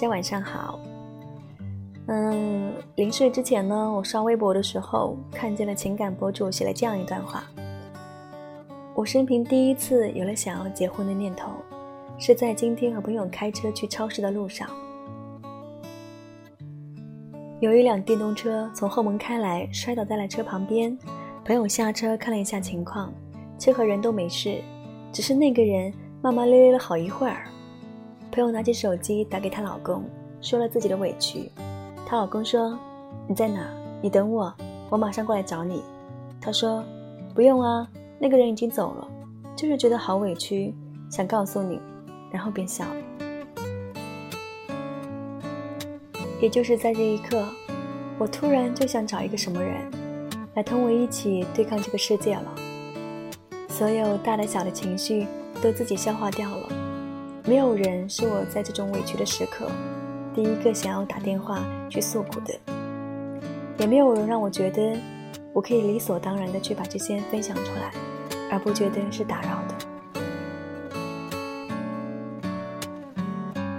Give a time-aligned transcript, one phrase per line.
[0.00, 0.80] 大家晚上好。
[2.06, 7.44] 嗯，临睡之前呢，我刷微博的时候看见了情感博主写了这样一段话：
[8.94, 11.50] 我生平第一次有了想要结婚的念头，
[12.16, 14.70] 是在今天和朋友开车去超市的路上，
[17.60, 20.96] 有一辆电动车从后门开来，摔倒在了车旁边。
[21.44, 23.12] 朋友下车看了一下情况，
[23.58, 24.62] 车和人都没事，
[25.12, 27.44] 只是那个人骂骂咧咧了好一会儿。
[28.30, 30.04] 朋友拿起手机打给她老公，
[30.40, 31.50] 说了自己的委屈。
[32.06, 32.78] 她老公说
[33.26, 33.68] ：“你在哪？
[34.00, 34.54] 你等我，
[34.88, 35.82] 我马上过来找你。”
[36.40, 36.84] 她说
[37.34, 39.08] ：“不用啊，那个人已经走了，
[39.56, 40.72] 就是觉得好委屈，
[41.10, 41.80] 想告诉你。”
[42.30, 42.96] 然后便笑了。
[46.40, 47.44] 也就是在这一刻，
[48.16, 49.90] 我突然就想找一个什么人，
[50.54, 52.54] 来同我一起对抗这个世界了。
[53.68, 55.26] 所有大的小的情绪
[55.60, 56.68] 都自己消化掉了。
[57.50, 59.66] 没有人是我在这种委屈的时刻
[60.32, 62.54] 第一个想要打电话去诉苦的，
[63.76, 64.96] 也没有人让我觉得
[65.52, 67.92] 我可以理所当然的去把这些分享出来，
[68.52, 69.74] 而不觉得是打扰的。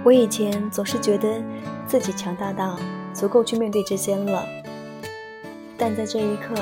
[0.04, 1.42] 我以前总是觉得
[1.86, 2.78] 自己强大到
[3.14, 4.44] 足够去面对这些了，
[5.78, 6.54] 但在这一刻，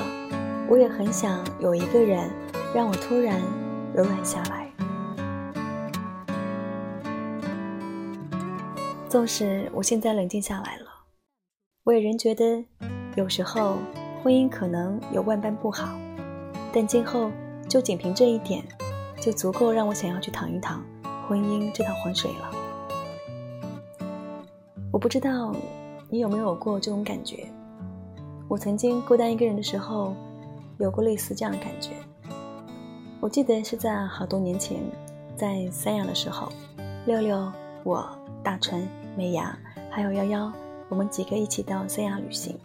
[0.69, 2.31] 我也很想有一个人
[2.73, 3.43] 让我突然
[3.97, 4.69] 柔软下来。
[9.11, 10.87] 纵使我现在冷静下来了，
[11.83, 12.65] 我也仍觉得，
[13.17, 13.77] 有时候
[14.23, 15.99] 婚姻可能有万般不好，
[16.73, 17.29] 但今后
[17.69, 18.63] 就仅凭这一点，
[19.21, 20.81] 就足够让我想要去趟一趟
[21.27, 22.53] 婚姻这趟浑水了。
[24.93, 25.53] 我不知道
[26.09, 27.49] 你有没有过这种感觉？
[28.47, 30.15] 我曾经孤单一个人的时候，
[30.79, 31.91] 有过类似这样的感觉。
[33.19, 34.81] 我记得是在好多年前，
[35.35, 36.49] 在三亚的时候，
[37.07, 38.09] 六六我
[38.45, 38.81] 大川。
[39.17, 39.59] 美雅
[39.91, 40.51] 还有夭夭，
[40.89, 42.59] 我们几个一起到三亚旅行。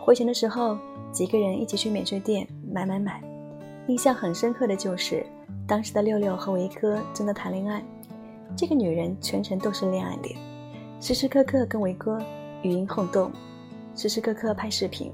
[0.00, 0.76] 回程的时候，
[1.12, 3.22] 几个人一起去免税店买买买。
[3.86, 5.24] 印象很深刻的就是，
[5.66, 7.82] 当时的六六和维哥正在谈恋爱。
[8.56, 10.36] 这个女人全程都是恋爱脸，
[11.00, 12.18] 时时刻刻跟维哥
[12.62, 13.30] 语音互动，
[13.94, 15.12] 时时刻刻拍视频，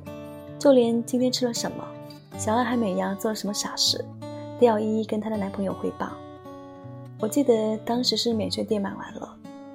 [0.58, 1.84] 就连今天吃了什么，
[2.38, 4.04] 小爱还美牙做了什么傻事，
[4.60, 6.10] 都要一一跟她的男朋友汇报。
[7.20, 9.33] 我记得当时是免税店买完了。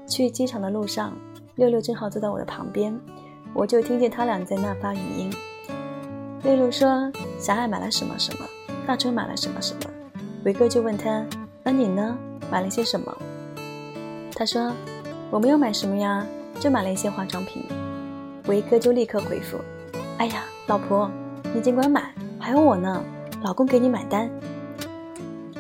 [0.10, 1.14] 去机场的路上，
[1.56, 3.00] 六六正好坐在我的旁边，
[3.54, 5.32] 我就听见他俩在那发语音。
[6.44, 8.46] 六六说：“小爱买了什么什么，
[8.88, 9.82] 大春买了什么什么。”
[10.44, 11.24] 维哥就问他
[11.64, 12.18] ：“那你呢？
[12.50, 13.16] 买了些什么？”
[14.36, 14.74] 他说
[15.30, 16.26] ：“我没有买什么呀，
[16.60, 17.64] 就买了一些化妆品。”
[18.48, 19.58] 维哥就立刻回复
[20.18, 21.12] ：“哎呀，老婆，
[21.54, 23.04] 你尽管买，还有我呢，
[23.44, 24.30] 老公给你买单。”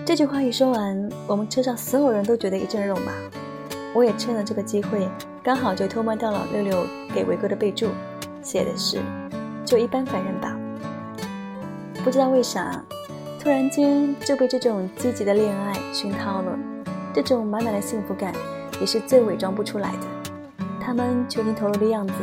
[0.05, 3.11] 这句话一说完，我们车上所有人都觉得一阵肉麻。
[3.93, 5.09] 我也趁了这个机会，
[5.43, 7.87] 刚好就偷摸到了六六给维哥的备注，
[8.41, 8.99] 写的是
[9.65, 10.55] “就一般凡人吧”。
[12.03, 12.83] 不知道为啥，
[13.39, 16.57] 突然间就被这种积极的恋爱熏陶了，
[17.13, 18.33] 这种满满的幸福感
[18.79, 20.07] 也是最伪装不出来的。
[20.79, 22.13] 他们全情投入的样子，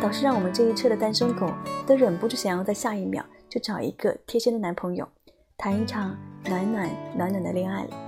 [0.00, 1.50] 倒是让我们这一车的单身狗
[1.86, 5.08] 都忍不住想要在下一秒就找一个贴心的男朋友，
[5.56, 8.07] 谈一场暖暖暖暖的恋爱了。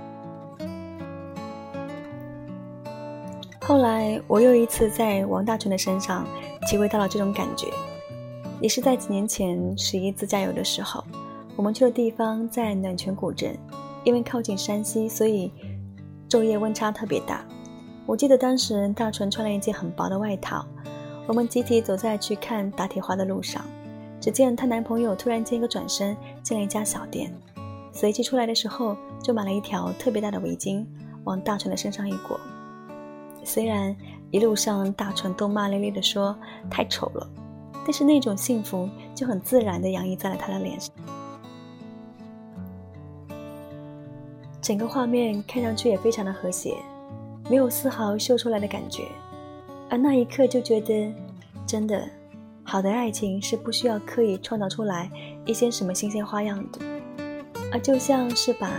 [3.71, 6.27] 后来，我又一次在王大春的身上
[6.67, 7.67] 体会到了这种感觉，
[8.59, 11.01] 也是在几年前十一自驾游的时候，
[11.55, 13.57] 我们去的地方在暖泉古镇，
[14.03, 15.49] 因为靠近山西，所以
[16.29, 17.45] 昼夜温差特别大。
[18.05, 20.65] 我记得当时大春穿了一件很薄的外套，
[21.25, 23.63] 我们集体走在去看打铁花的路上，
[24.19, 27.33] 只见她男朋友突然间一个转身进了一家小店，
[27.93, 30.85] 随即出来的时候就买了一条特别大的围巾，
[31.23, 32.37] 往大春的身上一裹。
[33.43, 33.95] 虽然
[34.29, 36.35] 一路上大纯都骂咧咧的说
[36.69, 37.29] 太丑了，
[37.83, 40.93] 但是那种幸福就很自然的洋溢在了他的脸上，
[44.61, 46.77] 整个画面看上去也非常的和谐，
[47.49, 49.05] 没有丝毫秀出来的感觉，
[49.89, 51.13] 而那一刻就觉得，
[51.65, 52.07] 真的，
[52.63, 55.09] 好的爱情是不需要刻意创造出来
[55.45, 56.79] 一些什么新鲜花样的，
[57.73, 58.69] 而就像是把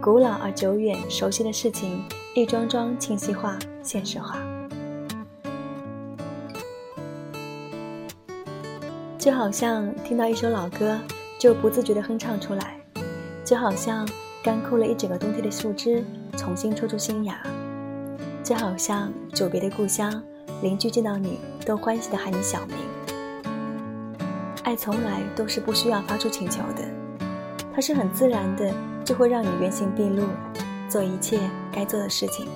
[0.00, 2.02] 古老而久远熟悉的事情
[2.34, 3.58] 一桩桩清晰化。
[3.82, 4.38] 现实化，
[9.18, 10.98] 就好像听到一首老歌
[11.38, 12.80] 就不自觉的哼唱出来，
[13.44, 14.08] 就好像
[14.42, 16.02] 干枯了一整个冬天的树枝
[16.36, 17.38] 重新抽出新芽，
[18.42, 20.22] 就好像久别的故乡
[20.62, 22.76] 邻居见到你都欢喜的喊你小名。
[24.62, 26.84] 爱从来都是不需要发出请求的，
[27.74, 28.72] 它是很自然的，
[29.04, 30.28] 就会让你原形毕露，
[30.88, 31.40] 做一切
[31.72, 32.46] 该做的事情。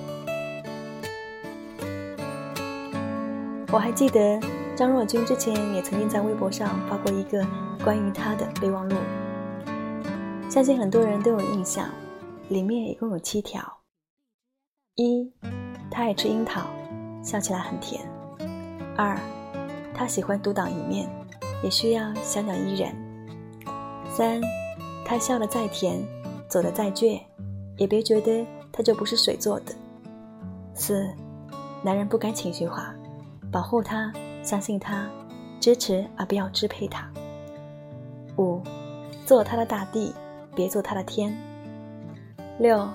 [3.69, 4.39] 我还记得
[4.75, 7.45] 张若昀之前也曾经在微博上发过一个
[7.83, 8.95] 关于他的备忘录，
[10.49, 11.89] 相信很多人都有印象，
[12.47, 13.61] 里面一共有七条：
[14.95, 15.31] 一，
[15.91, 16.61] 他爱吃樱桃，
[17.21, 18.01] 笑起来很甜；
[18.95, 19.19] 二，
[19.93, 21.09] 他喜欢独当一面，
[21.61, 22.89] 也需要小鸟依人；
[24.09, 24.41] 三，
[25.05, 26.01] 他笑得再甜，
[26.47, 27.19] 走得再倔，
[27.75, 28.45] 也别觉得
[28.77, 29.73] 他就不是水做的；
[30.75, 31.09] 四，
[31.81, 32.93] 男人不该情绪化。
[33.51, 34.13] 保护他，
[34.43, 35.09] 相信他，
[35.59, 37.09] 支持而不要支配他。
[38.37, 38.61] 五，
[39.25, 40.13] 做他的大地，
[40.53, 41.35] 别做他的天。
[42.59, 42.87] 六，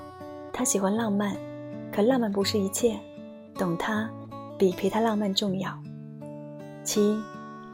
[0.53, 1.37] 他喜欢浪漫，
[1.93, 2.97] 可浪漫不是一切，
[3.57, 4.09] 懂他
[4.57, 5.77] 比陪他浪漫重要。
[6.85, 7.21] 七，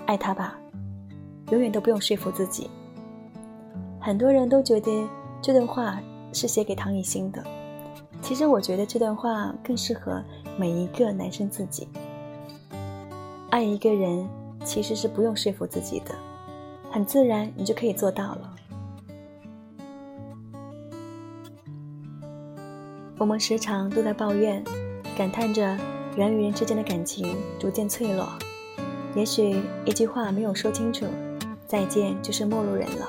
[0.06, 0.58] 爱他吧，
[1.50, 2.70] 永远都不用说服自己。
[4.00, 5.06] 很多人都觉得
[5.42, 6.00] 这段话
[6.32, 7.44] 是写给唐艺昕的，
[8.20, 10.22] 其实我觉得这段话更适合
[10.58, 11.88] 每一个男生自己。
[13.50, 14.28] 爱一个人
[14.64, 16.14] 其实是不用说服自己的，
[16.90, 18.54] 很自然，你就可以做到了。
[23.16, 24.62] 我们时常都在抱怨，
[25.16, 25.76] 感叹着
[26.14, 28.28] 人与人之间的感情逐渐脆弱。
[29.14, 31.06] 也许一句话没有说清楚，
[31.66, 33.08] 再见就是陌路人了。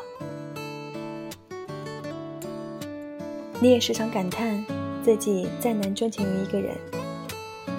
[3.60, 4.66] 你也时常感叹
[5.10, 6.78] 自己再难专情于一个人，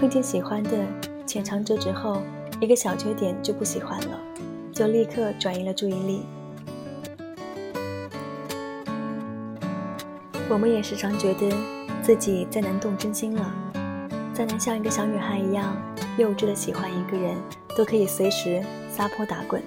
[0.00, 0.70] 碰见喜欢的，
[1.24, 2.20] 浅尝辄止后。
[2.60, 4.20] 一个小缺点就不喜欢了，
[4.72, 6.22] 就立刻转移了注意力。
[10.48, 11.48] 我们也时常觉得
[12.02, 13.54] 自己再难动真心了，
[14.34, 15.80] 再难像一个小女孩一样
[16.18, 17.36] 幼稚的喜欢一个人，
[17.76, 18.60] 都可以随时
[18.90, 19.62] 撒泼打滚。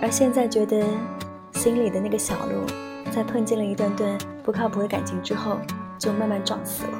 [0.00, 0.86] 而现在觉得
[1.54, 2.64] 心里的那个小鹿，
[3.10, 5.58] 在碰见了一段段不靠谱的感情之后，
[5.98, 6.98] 就慢慢撞死了。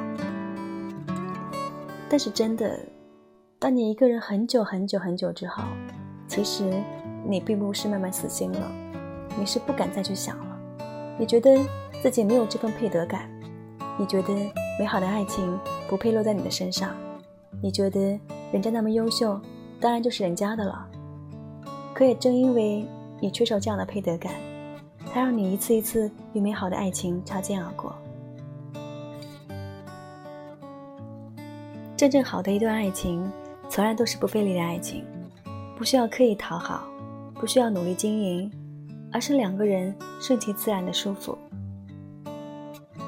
[2.09, 2.79] 但是真的。
[3.59, 5.63] 当你一个人很久很久很久之后，
[6.27, 6.79] 其实
[7.27, 8.71] 你并不是慢慢死心了，
[9.35, 10.59] 你是不敢再去想了。
[11.17, 11.57] 你觉得
[12.03, 13.27] 自己没有这份配得感，
[13.97, 14.31] 你觉得
[14.79, 15.59] 美好的爱情
[15.89, 16.95] 不配落在你的身上，
[17.59, 17.99] 你觉得
[18.51, 19.41] 人家那么优秀，
[19.81, 20.87] 当然就是人家的了。
[21.95, 22.85] 可也正因为
[23.19, 24.33] 你缺少这样的配得感，
[25.11, 27.91] 才让你一次一次与美好的爱情擦肩而过。
[31.97, 33.29] 真正好的一段爱情。
[33.69, 35.03] 从来都是不费力的爱情，
[35.75, 36.87] 不需要刻意讨好，
[37.33, 38.49] 不需要努力经营，
[39.11, 41.37] 而是两个人顺其自然的舒服。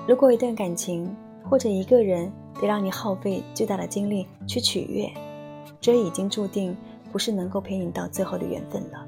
[0.06, 1.15] 如果一段感情
[1.50, 5.09] 或者一个人得让你耗费巨大的精力去取悦，
[5.80, 6.75] 这已经注定
[7.09, 9.06] 不是能够陪你到最后的缘分了。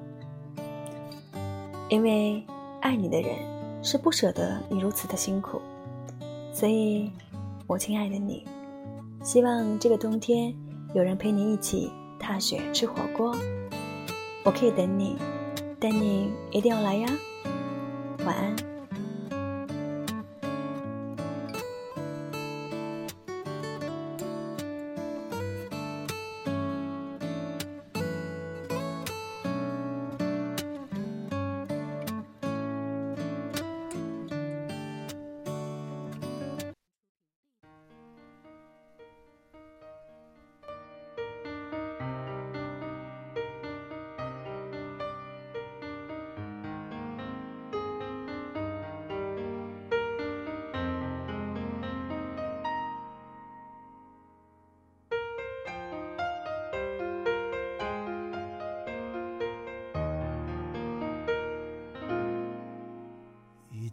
[1.89, 2.41] 因为
[2.79, 3.35] 爱你的人
[3.83, 5.59] 是不舍得你如此的辛苦，
[6.53, 7.11] 所以，
[7.67, 8.45] 我亲爱的你，
[9.23, 10.53] 希望这个冬天。
[10.93, 11.89] 有人陪你一起
[12.19, 13.33] 踏雪吃火锅，
[14.43, 15.15] 我可以等你，
[15.79, 17.07] 但你一定要来呀！
[18.25, 18.70] 晚安。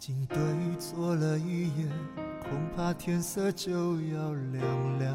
[0.08, 0.38] 已经对
[0.78, 1.86] 错了一夜，
[2.48, 4.64] 恐怕天色就要亮
[4.98, 5.14] 了。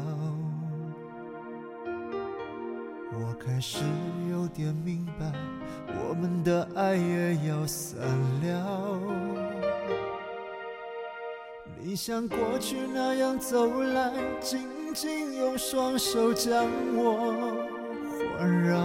[3.12, 3.82] 我开始
[4.30, 5.32] 有点明白，
[5.88, 7.98] 我们的爱也要散
[8.44, 9.00] 了。
[11.76, 17.52] 你像过去那样走来，紧紧用双手将我
[18.38, 18.78] 环绕。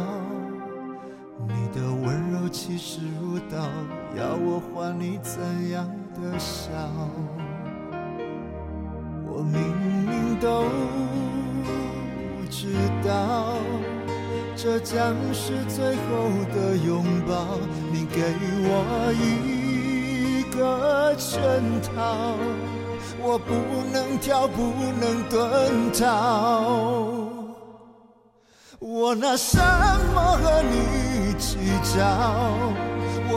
[1.47, 3.69] 你的温柔气势如刀，
[4.17, 6.69] 要我还你怎样的笑？
[9.31, 9.61] 我明
[10.05, 10.65] 明都
[12.49, 12.73] 知
[13.07, 13.55] 道，
[14.55, 17.57] 这将是最后的拥抱。
[17.91, 18.21] 你给
[18.65, 21.39] 我一个圈
[21.81, 22.35] 套，
[23.21, 23.53] 我不
[23.93, 26.03] 能跳，不能遁逃。
[28.79, 29.57] 我拿什
[30.13, 31.57] 么和你计
[31.95, 32.88] 较？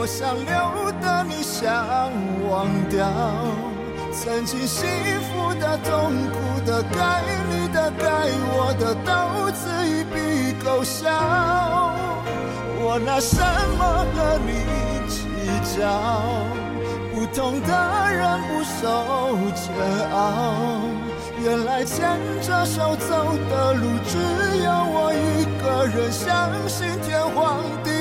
[0.03, 2.11] 我想留的你想
[2.49, 3.07] 忘掉，
[4.11, 4.85] 曾经幸
[5.31, 8.03] 福的、痛苦的、该你的、该
[8.51, 11.07] 我的，都自一笔勾销。
[12.83, 13.39] 我拿什
[13.79, 14.51] 么和你
[15.07, 15.23] 计
[15.77, 15.87] 较？
[17.15, 17.71] 不同的
[18.11, 18.83] 人不受
[19.55, 19.63] 煎
[20.11, 20.83] 熬，
[21.41, 24.17] 原来牵着手走的路，只
[24.65, 26.27] 有我一个人相
[26.67, 27.92] 信天荒地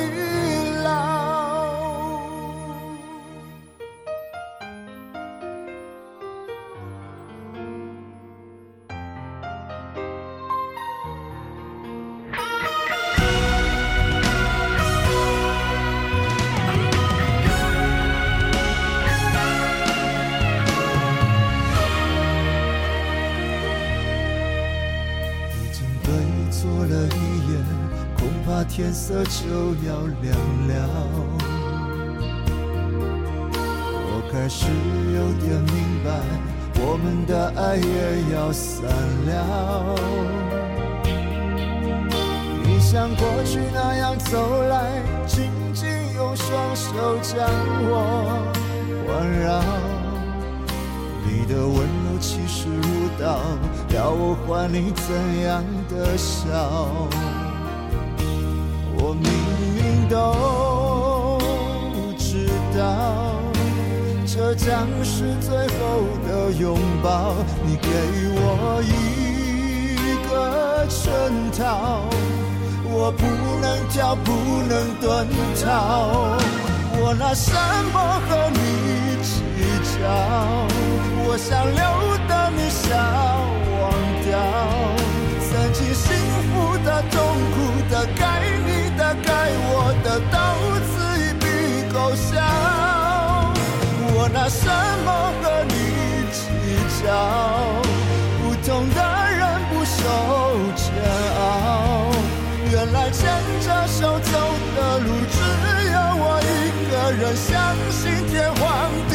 [26.52, 27.18] 坐了一
[27.50, 27.56] 夜，
[28.18, 30.36] 恐怕天色就要亮
[30.68, 30.72] 了，
[34.04, 34.66] 我开始
[35.16, 36.06] 有点明白，
[36.76, 38.84] 我们的爱也要散
[39.26, 39.30] 了。
[42.62, 47.48] 你像过去那样走来，紧紧用双手将
[47.88, 48.52] 我
[49.08, 49.64] 环绕，
[51.24, 52.68] 你的温柔气势
[53.20, 53.40] 道，
[53.94, 56.48] 要我还你怎样的笑？
[58.94, 59.26] 我明
[59.74, 61.40] 明都
[62.16, 63.40] 知道，
[64.26, 65.80] 这将是最后
[66.26, 67.34] 的拥抱。
[67.66, 67.88] 你给
[68.34, 71.10] 我一个圈
[71.58, 72.04] 套，
[72.84, 73.24] 我不
[73.60, 74.30] 能跳，不
[74.68, 75.26] 能遁
[75.64, 76.38] 逃。
[76.94, 77.52] 我拿什
[77.92, 79.01] 么和你？
[80.04, 81.80] 我想留
[82.28, 82.90] 的你想
[83.80, 83.82] 忘
[84.24, 84.30] 掉，
[85.48, 86.06] 曾经幸
[86.50, 86.52] 福
[86.84, 87.14] 的、痛
[87.52, 87.56] 苦
[87.90, 88.22] 的，该
[88.66, 89.00] 你的。
[89.22, 89.30] 该
[89.68, 90.34] 我的刀
[90.88, 91.44] 子一笔
[91.92, 92.30] 勾销，
[94.14, 94.64] 我拿什
[95.04, 95.08] 么
[95.42, 95.74] 和你
[96.32, 96.40] 计
[97.02, 97.06] 较？
[98.40, 98.98] 不同的
[99.36, 99.98] 人不受
[100.74, 100.82] 煎
[101.36, 101.42] 熬，
[102.70, 103.20] 原来牵
[103.60, 104.32] 着手走
[104.74, 105.36] 的路，只
[105.92, 106.50] 有我一
[106.90, 107.50] 个人相
[107.90, 108.62] 信天荒
[109.10, 109.12] 地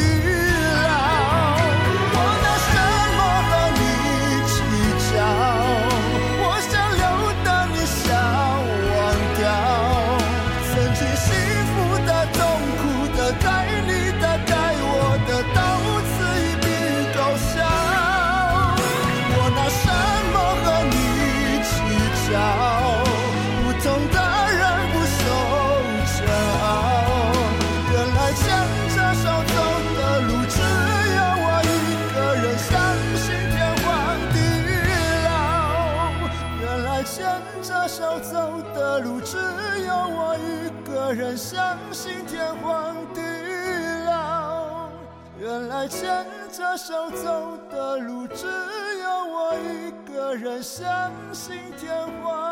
[41.08, 43.22] 个人相信天荒地
[44.04, 44.90] 老，
[45.40, 46.06] 原来牵
[46.52, 52.47] 着手走的路，只有我一个人相信天荒。